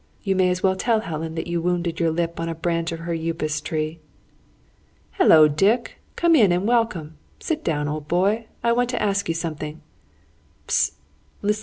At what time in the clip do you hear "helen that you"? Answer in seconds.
1.01-1.61